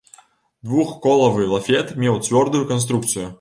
Двухколавы 0.69 1.45
лафет 1.55 1.93
меў 2.05 2.19
цвёрдую 2.25 2.63
канструкцыю. 2.73 3.27